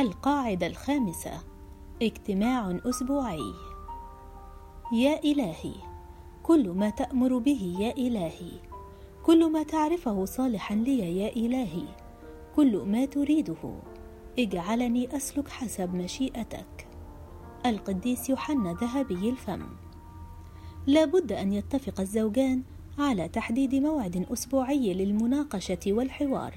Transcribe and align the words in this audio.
القاعدة 0.00 0.66
الخامسة. 0.66 1.40
اجتماع 2.02 2.78
أسبوعي. 2.84 3.54
يا 4.92 5.24
إلهي 5.24 5.74
كل 6.42 6.70
ما 6.70 6.90
تأمر 6.90 7.38
به 7.38 7.76
يا 7.78 7.96
إلهي. 7.96 8.50
كل 9.22 9.52
ما 9.52 9.62
تعرفه 9.62 10.24
صالحا 10.24 10.74
لي 10.74 11.18
يا 11.18 11.36
إلهي. 11.36 11.84
كل 12.56 12.76
ما 12.76 13.04
تريده. 13.04 13.74
اجعلني 14.38 15.16
أسلك 15.16 15.48
حسب 15.48 15.94
مشيئتك. 15.94 16.88
القديس 17.66 18.30
يوحنا 18.30 18.72
ذهبي 18.72 19.28
الفم. 19.28 19.62
لا 20.86 21.04
بد 21.04 21.32
أن 21.32 21.52
يتفق 21.52 22.00
الزوجان 22.00 22.62
على 22.98 23.28
تحديد 23.28 23.74
موعد 23.74 24.26
أسبوعي 24.32 24.94
للمناقشة 24.94 25.80
والحوار. 25.86 26.54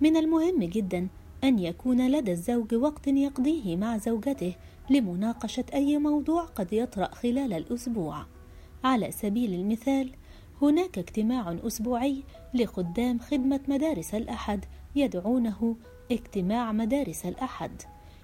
من 0.00 0.16
المهم 0.16 0.64
جدا 0.64 1.08
أن 1.44 1.58
يكون 1.58 2.10
لدى 2.10 2.32
الزوج 2.32 2.74
وقت 2.74 3.06
يقضيه 3.06 3.76
مع 3.76 3.98
زوجته 3.98 4.54
لمناقشة 4.90 5.64
أي 5.74 5.98
موضوع 5.98 6.42
قد 6.44 6.72
يطرأ 6.72 7.14
خلال 7.14 7.52
الأسبوع. 7.52 8.26
على 8.84 9.10
سبيل 9.10 9.54
المثال، 9.54 10.10
هناك 10.62 10.98
اجتماع 10.98 11.56
أسبوعي 11.66 12.22
لخدام 12.54 13.18
خدمة 13.18 13.60
مدارس 13.68 14.14
الأحد 14.14 14.64
يدعونه 14.96 15.76
اجتماع 16.12 16.72
مدارس 16.72 17.26
الأحد، 17.26 17.82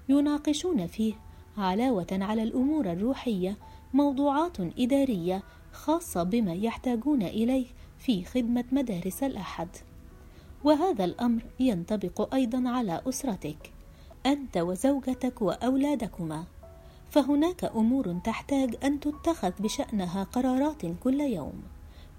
يناقشون 0.09 0.87
فيه 0.87 1.13
علاوة 1.57 2.07
على 2.11 2.43
الأمور 2.43 2.91
الروحية 2.91 3.57
موضوعات 3.93 4.59
إدارية 4.59 5.43
خاصة 5.71 6.23
بما 6.23 6.53
يحتاجون 6.53 7.21
إليه 7.21 7.65
في 7.97 8.25
خدمة 8.25 8.63
مدارس 8.71 9.23
الأحد. 9.23 9.67
وهذا 10.65 11.05
الأمر 11.05 11.45
ينطبق 11.59 12.33
أيضا 12.33 12.69
على 12.69 13.01
أسرتك 13.09 13.71
أنت 14.25 14.57
وزوجتك 14.57 15.41
وأولادكما. 15.41 16.43
فهناك 17.09 17.63
أمور 17.63 18.19
تحتاج 18.23 18.75
أن 18.83 18.99
تتخذ 18.99 19.51
بشأنها 19.59 20.23
قرارات 20.23 20.85
كل 21.03 21.21
يوم. 21.21 21.63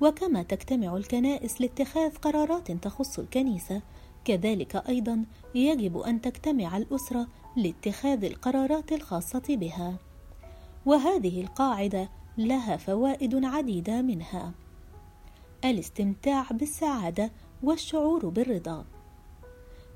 وكما 0.00 0.42
تجتمع 0.42 0.96
الكنائس 0.96 1.60
لاتخاذ 1.60 2.16
قرارات 2.16 2.72
تخص 2.72 3.18
الكنيسة 3.18 3.82
كذلك 4.24 4.76
أيضا 4.76 5.24
يجب 5.54 5.98
أن 5.98 6.20
تجتمع 6.20 6.76
الأسرة 6.76 7.26
لاتخاذ 7.56 8.24
القرارات 8.24 8.92
الخاصة 8.92 9.44
بها. 9.48 9.94
وهذه 10.86 11.40
القاعدة 11.40 12.08
لها 12.38 12.76
فوائد 12.76 13.44
عديدة 13.44 14.02
منها. 14.02 14.52
الاستمتاع 15.64 16.46
بالسعادة 16.50 17.30
والشعور 17.62 18.28
بالرضا. 18.28 18.84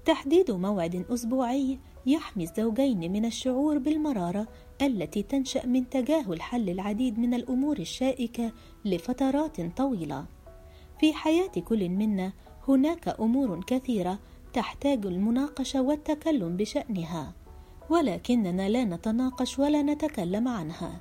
تحديد 0.05 0.51
موعد 0.51 1.07
أسبوعي 1.11 1.79
يحمي 2.07 2.45
الزوجين 2.45 3.13
من 3.13 3.25
الشعور 3.25 3.79
بالمرارة 3.79 4.47
التي 4.83 5.23
تنشأ 5.23 5.67
من 5.67 5.89
تجاهل 5.89 6.43
حل 6.43 6.71
العديد 6.71 7.19
من 7.19 7.35
الأمور 7.35 7.79
الشائكة 7.79 8.53
لفترات 8.85 9.77
طويلة. 9.77 10.25
في 11.01 11.13
حياة 11.13 11.53
كل 11.69 11.89
منا 11.89 12.33
هناك 12.69 13.09
أمور 13.21 13.65
كثيرة 13.65 14.19
تحتاج 14.53 15.07
المناقشة 15.07 15.83
والتكلم 15.83 16.57
بشأنها 16.57 17.33
ولكننا 17.91 18.69
لا 18.69 18.85
نتناقش 18.85 19.59
ولا 19.59 19.83
نتكلم 19.83 20.49
عنها. 20.49 21.01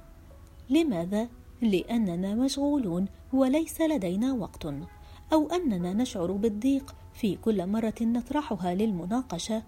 لماذا؟ 0.70 1.30
لأننا 1.62 2.36
مشغولون 2.36 3.06
وليس 3.34 3.82
لدينا 3.82 4.34
وقت. 4.34 4.66
أو 5.34 5.48
أننا 5.50 5.94
نشعر 5.94 6.32
بالضيق 6.32 6.96
في 7.14 7.36
كل 7.36 7.68
مرة 7.68 7.94
نطرحها 8.02 8.74
للمناقشة. 8.74 9.64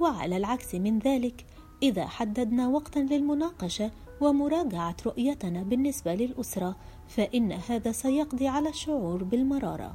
وعلى 0.00 0.36
العكس 0.36 0.74
من 0.74 0.98
ذلك 0.98 1.46
إذا 1.82 2.06
حددنا 2.06 2.68
وقتا 2.68 2.98
للمناقشة 2.98 3.90
ومراجعة 4.20 4.96
رؤيتنا 5.06 5.62
بالنسبة 5.62 6.14
للأسرة 6.14 6.76
فإن 7.08 7.52
هذا 7.52 7.92
سيقضي 7.92 8.48
على 8.48 8.68
الشعور 8.68 9.24
بالمرارة. 9.24 9.94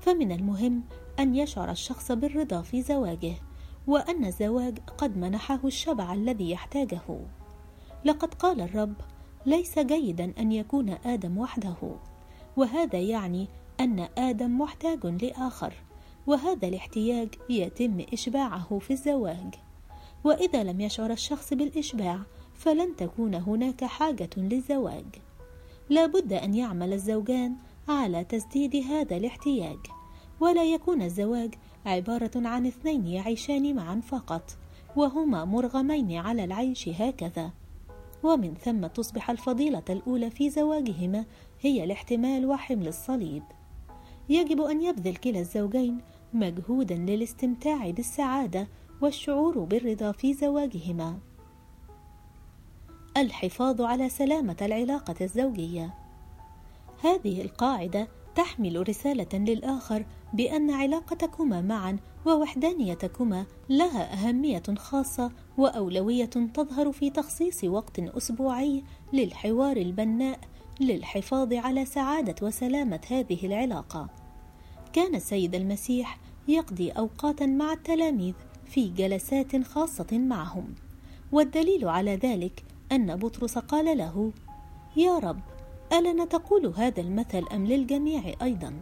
فمن 0.00 0.32
المهم 0.32 0.82
أن 1.18 1.34
يشعر 1.34 1.70
الشخص 1.70 2.12
بالرضا 2.12 2.62
في 2.62 2.82
زواجه 2.82 3.34
وأن 3.86 4.24
الزواج 4.24 4.78
قد 4.98 5.16
منحه 5.16 5.60
الشبع 5.64 6.14
الذي 6.14 6.50
يحتاجه. 6.50 7.20
لقد 8.04 8.34
قال 8.34 8.60
الرب 8.60 8.94
ليس 9.46 9.78
جيدا 9.78 10.32
أن 10.38 10.52
يكون 10.52 10.90
آدم 10.90 11.38
وحده. 11.38 11.74
وهذا 12.56 12.98
يعني 12.98 13.48
أن 13.80 14.08
آدم 14.18 14.58
محتاج 14.58 15.06
لآخر 15.06 15.74
وهذا 16.26 16.68
الاحتياج 16.68 17.28
يتم 17.50 18.04
إشباعه 18.12 18.78
في 18.78 18.90
الزواج. 18.90 19.54
وإذا 20.24 20.64
لم 20.64 20.80
يشعر 20.80 21.10
الشخص 21.10 21.54
بالإشباع 21.54 22.20
فلن 22.54 22.96
تكون 22.96 23.34
هناك 23.34 23.84
حاجة 23.84 24.30
للزواج. 24.36 25.04
لا 25.88 26.06
بد 26.06 26.32
أن 26.32 26.54
يعمل 26.54 26.92
الزوجان 26.92 27.56
على 27.88 28.24
تسديد 28.24 28.76
هذا 28.76 29.16
الاحتياج 29.16 29.78
ولا 30.40 30.64
يكون 30.64 31.02
الزواج 31.02 31.54
عبارة 31.86 32.30
عن 32.36 32.66
اثنين 32.66 33.06
يعيشان 33.06 33.74
معا 33.76 34.00
فقط 34.00 34.56
وهما 34.96 35.44
مرغمين 35.44 36.12
على 36.12 36.44
العيش 36.44 36.88
هكذا. 36.88 37.50
ومن 38.22 38.54
ثم 38.54 38.86
تصبح 38.86 39.30
الفضيلة 39.30 39.84
الأولى 39.90 40.30
في 40.30 40.50
زواجهما 40.50 41.24
هي 41.60 41.84
الاحتمال 41.84 42.46
وحمل 42.46 42.88
الصليب. 42.88 43.42
يجب 44.30 44.60
أن 44.60 44.82
يبذل 44.82 45.16
كلا 45.16 45.40
الزوجين 45.40 45.98
مجهودا 46.32 46.94
للاستمتاع 46.94 47.90
بالسعادة 47.90 48.68
والشعور 49.00 49.58
بالرضا 49.58 50.12
في 50.12 50.34
زواجهما. 50.34 51.18
الحفاظ 53.16 53.80
على 53.80 54.08
سلامة 54.08 54.56
العلاقة 54.62 55.14
الزوجية. 55.20 55.94
هذه 57.02 57.42
القاعدة 57.42 58.08
تحمل 58.34 58.88
رسالة 58.88 59.28
للآخر 59.34 60.06
بأن 60.32 60.70
علاقتكما 60.70 61.60
معا 61.60 61.98
ووحدانيتكما 62.26 63.46
لها 63.68 64.12
أهمية 64.12 64.62
خاصة 64.76 65.32
وأولوية 65.58 66.24
تظهر 66.24 66.92
في 66.92 67.10
تخصيص 67.10 67.64
وقت 67.64 67.98
أسبوعي 67.98 68.84
للحوار 69.12 69.76
البناء 69.76 70.38
للحفاظ 70.80 71.52
على 71.52 71.84
سعادة 71.84 72.46
وسلامة 72.46 73.00
هذه 73.10 73.46
العلاقة. 73.46 74.19
كان 74.92 75.14
السيد 75.14 75.54
المسيح 75.54 76.18
يقضي 76.48 76.90
أوقاتا 76.90 77.46
مع 77.46 77.72
التلاميذ 77.72 78.34
في 78.64 78.88
جلسات 78.88 79.62
خاصة 79.62 80.18
معهم. 80.18 80.74
والدليل 81.32 81.88
على 81.88 82.16
ذلك 82.16 82.64
أن 82.92 83.16
بطرس 83.16 83.58
قال 83.58 83.98
له 83.98 84.32
يا 84.96 85.18
رب 85.18 85.40
النا 85.92 86.24
تقول 86.24 86.66
هذا 86.66 87.00
المثل 87.00 87.44
أم 87.52 87.66
للجميع 87.66 88.34
أيضا؟ 88.42 88.74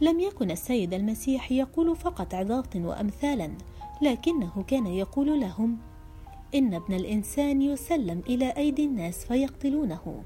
لم 0.00 0.20
يكن 0.20 0.50
السيد 0.50 0.94
المسيح 0.94 1.52
يقول 1.52 1.96
فقط 1.96 2.34
عظات 2.34 2.76
وامثالا 2.76 3.50
لكنه 4.02 4.64
كان 4.66 4.86
يقول 4.86 5.40
لهم 5.40 5.78
إن 6.54 6.74
ابن 6.74 6.94
الإنسان 6.94 7.62
يسلم 7.62 8.22
إلى 8.28 8.50
أيدي 8.50 8.84
الناس 8.84 9.24
فيقتلونه. 9.24 10.22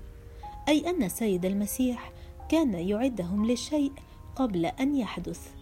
أي 0.68 0.90
أن 0.90 1.02
السيد 1.02 1.44
المسيح 1.44 2.12
كان 2.48 2.74
يعدهم 2.74 3.46
للشيء 3.46 3.92
قبل 4.36 4.66
أن 4.66 4.96
يحدث. 4.96 5.54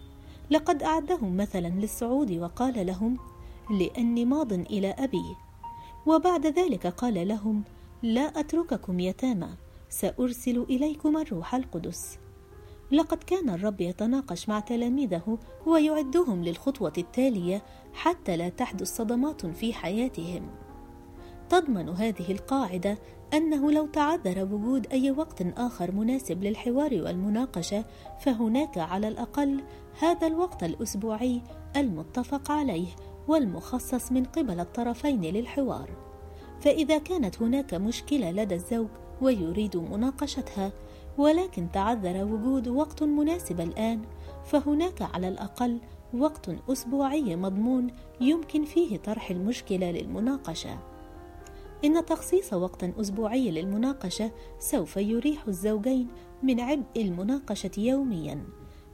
لقد 0.51 0.83
أعدهم 0.83 1.37
مثلا 1.37 1.67
للصعود 1.67 2.31
وقال 2.31 2.85
لهم 2.85 3.17
لأني 3.79 4.25
ماض 4.25 4.53
إلى 4.53 4.87
أبي. 4.87 5.35
وبعد 6.05 6.47
ذلك 6.47 6.87
قال 6.87 7.27
لهم 7.27 7.63
لا 8.03 8.39
أترككم 8.39 8.99
يتامى 8.99 9.49
سأرسل 9.89 10.65
إليكم 10.69 11.17
الروح 11.17 11.55
القدس. 11.55 12.17
لقد 12.91 13.17
كان 13.17 13.49
الرب 13.49 13.81
يتناقش 13.81 14.49
مع 14.49 14.59
تلاميذه 14.59 15.37
ويعدهم 15.65 16.43
للخطوة 16.43 16.93
التالية 16.97 17.63
حتى 17.93 18.37
لا 18.37 18.49
تحدث 18.49 18.95
صدمات 18.95 19.45
في 19.45 19.73
حياتهم. 19.73 20.49
تضمن 21.49 21.89
هذه 21.89 22.31
القاعدة 22.31 22.97
أنه 23.33 23.71
لو 23.71 23.87
تعذر 23.87 24.47
وجود 24.51 24.87
أي 24.91 25.11
وقت 25.11 25.41
آخر 25.57 25.91
مناسب 25.91 26.43
للحوار 26.43 26.93
والمناقشة 26.93 27.85
فهناك 28.19 28.77
على 28.77 29.07
الأقل 29.07 29.63
هذا 29.99 30.27
الوقت 30.27 30.63
الأسبوعي 30.63 31.41
المتفق 31.75 32.51
عليه 32.51 32.87
والمخصص 33.27 34.11
من 34.11 34.23
قبل 34.23 34.59
الطرفين 34.59 35.21
للحوار. 35.21 35.89
فإذا 36.61 36.97
كانت 36.97 37.41
هناك 37.41 37.73
مشكلة 37.73 38.31
لدى 38.31 38.55
الزوج 38.55 38.87
ويريد 39.21 39.77
مناقشتها 39.77 40.71
ولكن 41.17 41.71
تعذر 41.71 42.25
وجود 42.25 42.67
وقت 42.67 43.03
مناسب 43.03 43.61
الآن 43.61 44.01
فهناك 44.45 45.01
على 45.01 45.27
الأقل 45.27 45.79
وقت 46.13 46.49
أسبوعي 46.69 47.35
مضمون 47.35 47.87
يمكن 48.21 48.65
فيه 48.65 48.97
طرح 48.97 49.31
المشكلة 49.31 49.91
للمناقشة. 49.91 50.79
إن 51.85 52.05
تخصيص 52.05 52.53
وقت 52.53 52.83
أسبوعي 52.83 53.51
للمناقشة 53.51 54.31
سوف 54.59 54.97
يريح 54.97 55.47
الزوجين 55.47 56.07
من 56.43 56.59
عبء 56.59 57.01
المناقشة 57.01 57.71
يوميا 57.77 58.43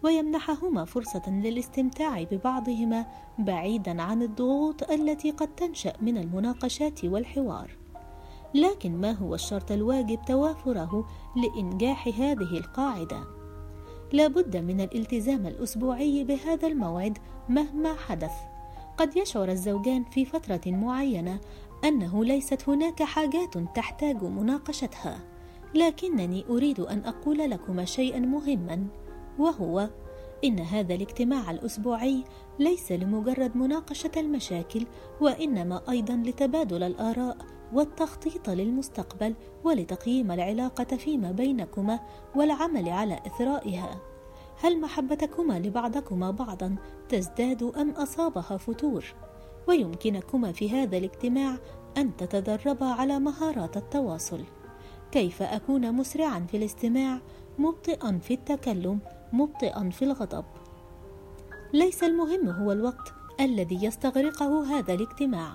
ويمنحهما 0.04 0.86
فرصة 0.86 1.30
للاستمتاع 1.30 2.24
ببعضهما 2.24 3.06
بعيدا 3.40 4.02
عن 4.02 4.22
الضغوط 4.22 4.92
التي 4.92 5.32
قد 5.32 5.56
تنشأ 5.56 5.94
من 6.02 6.18
المناقشات 6.18 7.06
والحوار. 7.06 7.78
لكن 8.54 9.02
ما 9.02 9.12
هو 9.12 9.36
الشرط 9.36 9.72
الواجب 9.72 10.20
توافره 10.28 11.08
لإنجاح 11.36 12.08
هذه 12.08 12.58
القاعدة؟ 12.58 13.24
لا 14.12 14.28
بد 14.28 14.58
من 14.58 14.82
الالتزام 14.82 15.48
الأسبوعي 15.48 16.24
بهذا 16.24 16.68
الموعد 16.68 17.18
مهما 17.50 17.94
حدث. 17.94 18.34
قد 18.98 19.18
يشعر 19.18 19.50
الزوجان 19.50 20.04
في 20.04 20.26
فترة 20.26 20.62
معينة 20.66 21.40
أنه 21.84 22.26
ليست 22.26 22.70
هناك 22.70 23.04
حاجات 23.04 23.58
تحتاج 23.58 24.24
مناقشتها، 24.24 25.20
لكنني 25.76 26.46
أريد 26.50 26.80
أن 26.80 27.00
أقول 27.00 27.38
لكما 27.38 27.86
شيئا 27.86 28.20
مهما 28.20 28.88
وهو 29.40 29.90
إن 30.44 30.60
هذا 30.60 30.96
الاجتماع 30.96 31.52
الأسبوعي 31.52 32.24
ليس 32.60 32.92
لمجرد 32.92 33.58
مناقشة 33.58 34.12
المشاكل 34.18 34.86
وإنما 35.22 35.82
أيضا 35.90 36.16
لتبادل 36.16 36.84
الآراء 36.84 37.38
والتخطيط 37.74 38.50
للمستقبل 38.50 39.36
ولتقييم 39.64 40.32
العلاقة 40.32 40.98
فيما 40.98 41.32
بينكما 41.32 42.00
والعمل 42.36 42.90
على 42.90 43.20
إثرائها. 43.28 44.02
هل 44.62 44.82
محبتكما 44.82 45.60
لبعضكما 45.60 46.32
بعضا 46.32 46.76
تزداد 47.10 47.64
أم 47.64 47.90
أصابها 47.90 48.58
فتور؟ 48.58 49.06
ويمكنكما 49.68 50.52
في 50.52 50.70
هذا 50.70 50.98
الاجتماع 50.98 51.58
أن 51.98 52.18
تتدربا 52.18 52.86
على 52.86 53.20
مهارات 53.20 53.78
التواصل. 53.78 54.44
كيف 55.12 55.42
أكون 55.42 55.92
مسرعا 55.92 56.40
في 56.40 56.58
الاستماع 56.58 57.20
مبطئا 57.60 58.20
في 58.24 58.34
التكلم 58.34 59.00
مبطئا 59.34 59.90
في 59.90 60.06
الغضب 60.06 60.46
ليس 61.74 62.04
المهم 62.04 62.50
هو 62.50 62.72
الوقت 62.72 63.14
الذي 63.40 63.86
يستغرقه 63.86 64.78
هذا 64.78 64.94
الاجتماع 64.94 65.52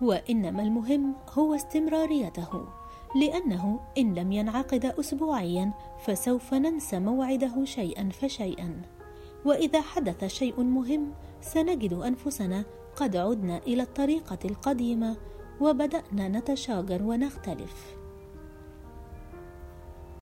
وإنما 0.00 0.62
المهم 0.62 1.14
هو 1.38 1.54
استمراريته 1.54 2.64
لأنه 3.20 3.80
إن 3.98 4.14
لم 4.14 4.32
ينعقد 4.32 4.84
اسبوعيا 4.84 5.72
فسوف 6.04 6.54
ننسى 6.54 6.98
موعده 6.98 7.64
شيئا 7.64 8.08
فشيئا 8.08 8.82
وإذا 9.44 9.80
حدث 9.80 10.24
شيء 10.24 10.60
مهم 10.62 11.12
سنجد 11.40 11.92
أنفسنا 11.92 12.64
قد 12.96 13.16
عدنا 13.16 13.58
إلى 13.58 13.82
الطريقة 13.82 14.38
القديمة 14.44 15.16
وبدأنا 15.60 16.28
نتشاجر 16.28 17.02
ونختلف. 17.02 18.01